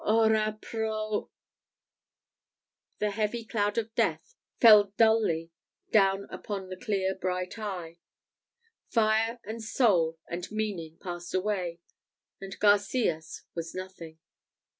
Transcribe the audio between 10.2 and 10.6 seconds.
and